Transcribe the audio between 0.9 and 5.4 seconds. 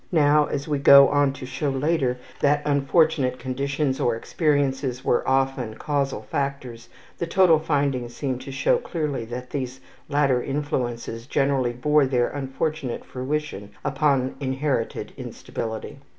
on to show later that unfortunate conditions or experiences were